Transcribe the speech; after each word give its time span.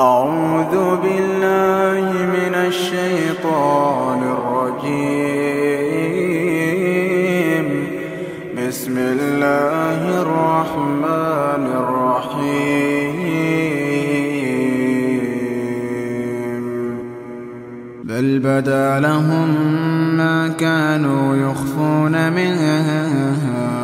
أعوذ 0.00 0.76
بالله 1.02 2.12
من 2.12 2.54
الشيطان 2.54 4.20
الرجيم. 4.36 5.16
بسم 8.58 8.98
الله 8.98 10.20
الرحمن 10.22 11.64
الرحيم. 11.80 13.16
بل 18.04 18.38
بدا 18.38 19.00
لهم 19.00 19.48
ما 20.16 20.48
كانوا 20.48 21.36
يخفون 21.36 22.32
من 22.32 22.56
قبل 22.56 23.75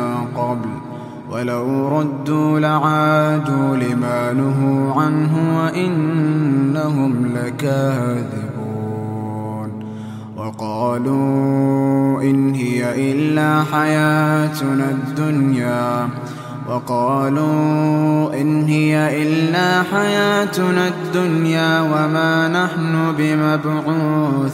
ولو 1.43 1.99
ردوا 1.99 2.59
لعادوا 2.59 3.75
لما 3.75 4.33
نهوا 4.33 5.01
عنه 5.01 5.57
وإنهم 5.57 7.31
لكاذبون. 7.35 8.63
وقالوا 10.37 12.21
إن 12.21 12.53
هي 12.53 13.11
إلا 13.11 13.63
حياتنا 13.63 14.91
الدنيا. 14.91 16.09
وقالوا 16.69 18.41
إن 18.41 18.63
هي 18.65 19.23
إلا 19.23 19.83
حياتنا 19.83 20.87
الدنيا 20.87 21.81
وما 21.81 22.47
نحن 22.47 23.13
بمبعوثين. 23.17 24.53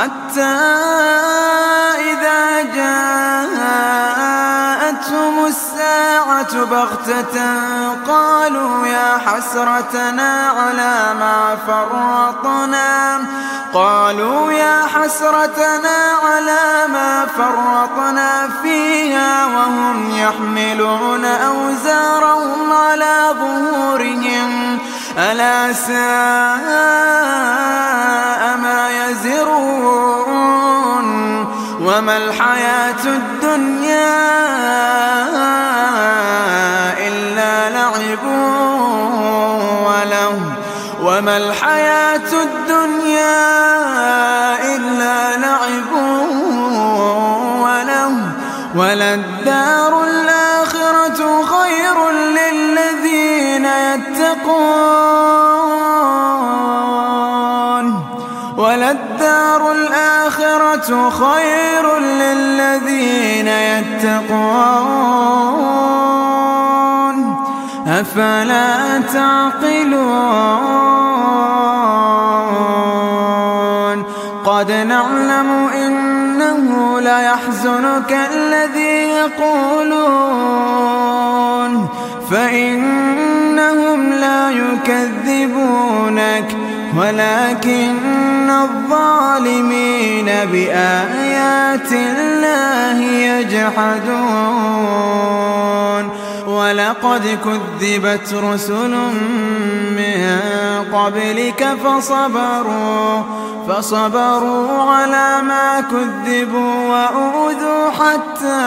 حتى 0.00 0.56
إذا 2.12 2.62
جاءتهم 2.62 3.86
الساعة 5.46 6.64
بغتة 6.64 7.36
قالوا 8.08 8.86
يا 8.86 9.18
حسرتنا 9.26 10.48
على 10.48 11.14
ما 11.20 11.58
فرطنا. 11.66 13.20
قالوا 13.74 14.52
يا 14.52 14.82
حسرتنا 14.94 15.98
على 16.24 16.86
ما 16.92 17.26
فرطنا 17.36 18.50
فيها 18.62 19.46
وهم 19.46 20.10
يحملون 20.18 21.24
أوزارهم 21.24 22.72
على 22.72 23.34
ظهورهم. 23.40 24.78
ألا 25.18 25.72
ساء 25.72 27.09
وما 32.10 32.16
الحياة 32.16 33.04
الدنيا 33.04 34.18
إلا 37.06 37.70
لعب 37.70 38.24
وله 39.86 40.52
وما 41.02 41.36
الحياة 41.36 42.30
الدنيا 42.42 43.36
إلا 44.76 45.36
لعب 45.36 45.92
وله 47.60 48.12
وللدار 48.74 50.04
الآخرة 50.04 51.44
خير 51.44 52.10
للذين 52.10 53.64
يتقون 53.66 54.79
خير 60.90 61.98
للذين 61.98 63.48
يتقون. 63.48 64.30
أفلا 67.86 69.00
تعقلون؟ 69.00 70.60
قد 74.44 74.72
نعلم 74.72 75.68
إنه 75.74 77.00
ليحزنك 77.00 78.18
الذي 78.32 79.08
يقولون. 79.08 80.50
فإنهم 82.30 84.12
لا 84.12 84.50
يكذبونك 84.50 86.56
ولكن 86.96 88.09
الظالمين 89.46 90.26
بآيات 90.52 91.92
الله 91.92 92.98
يجحدون. 93.02 94.20
ولقد 96.46 97.38
كذبت 97.44 98.34
رسل 98.34 98.94
من 99.96 100.20
قبلك 100.92 101.68
فصبروا 101.84 103.22
فصبروا 103.68 104.82
على 104.82 105.42
ما 105.42 105.80
كذبوا 105.80 106.74
وأوذوا 106.88 107.90
حتى 107.90 108.62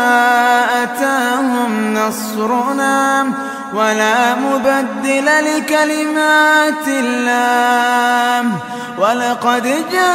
أتاهم 0.84 1.94
نصرنا. 1.94 3.26
ولا 3.74 4.36
مبدل 4.36 5.26
لكلمات 5.26 6.88
الله. 6.88 8.52
ولقد 8.98 9.64
جاءك 9.92 10.14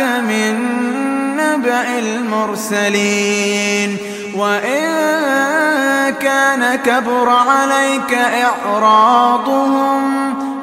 من 0.00 0.54
نبأ 1.36 1.98
المرسلين. 1.98 3.98
وإن 4.36 4.90
كان 6.20 6.74
كبر 6.74 7.28
عليك 7.28 8.14
إعراضهم 8.14 10.02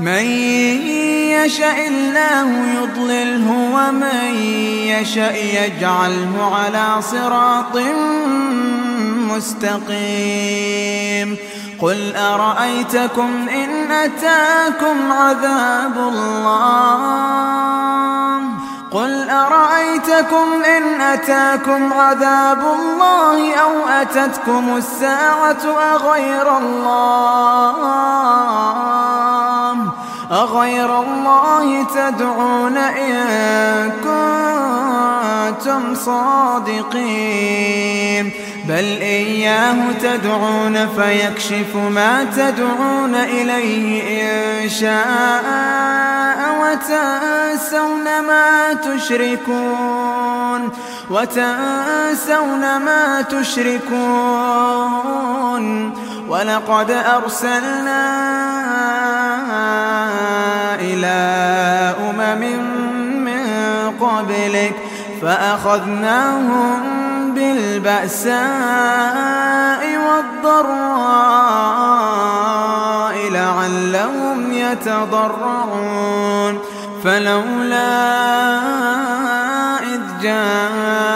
من 0.00 0.24
يشاء 1.46 1.88
الله 1.88 2.48
يضلله 2.82 3.48
ومن 3.74 4.34
يشاء 4.86 5.34
يجعله 5.34 6.54
على 6.54 7.02
صراط 7.02 7.76
مستقيم. 9.34 11.36
قل 11.80 12.16
أرأيتكم 12.16 13.48
إن 13.48 13.92
أتاكم 13.92 15.12
عذاب 15.12 15.98
الله؟ 15.98 17.36
قل 18.90 19.30
أرأيتكم 19.30 20.62
إن 20.76 21.00
أتاكم 21.00 21.92
عذاب 21.92 22.58
الله 22.58 23.54
أو 23.54 23.88
أتتكم 23.88 24.76
الساعة 24.76 25.64
أغير 25.94 26.58
الله؟ 26.58 27.76
أغير 30.30 31.00
الله 31.02 31.86
تدعون 31.94 32.76
إن 32.76 33.90
كنتم 35.50 35.94
صادقين. 35.94 37.66
بل 38.68 38.98
إياه 39.02 39.76
تدعون 40.02 40.88
فيكشف 40.88 41.76
ما 41.76 42.24
تدعون 42.36 43.14
إليه 43.14 44.02
إن 44.64 44.68
شاء 44.68 45.44
وتنسون 46.60 48.04
ما 48.04 48.72
تشركون. 48.72 50.70
وتنسون 51.10 52.76
ما 52.76 53.22
تشركون. 53.22 54.66
ولقد 56.28 56.90
أرسلنا 56.90 58.06
إلى 60.80 61.16
أمم 62.10 62.42
من 63.24 63.42
قبلك 64.00 64.76
فأخذناهم 65.22 66.80
بالبأساء 67.34 68.36
والضراء 70.08 70.76
لعلهم 73.30 74.52
يتضرعون. 74.52 76.58
فلولا 77.04 77.96
إذ 79.78 80.00
جاءهم 80.22 81.15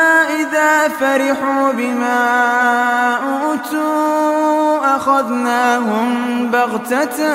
إذا 0.51 0.87
فرحوا 0.87 1.71
بما 1.71 2.25
أوتوا 3.15 4.95
أخذناهم 4.95 6.47
بغتة 6.51 7.33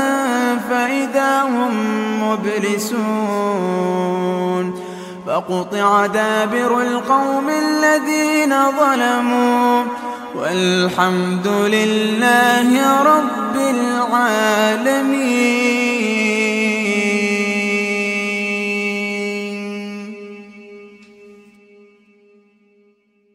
فإذا 0.70 1.42
هم 1.42 1.72
مبلسون 2.22 2.96
فقطع 5.26 6.06
دابر 6.06 6.80
القوم 6.82 7.48
الذين 7.48 8.54
ظلموا 8.80 9.84
والحمد 10.34 11.46
لله 11.46 13.02
رب 13.02 13.56
العالمين 13.56 15.06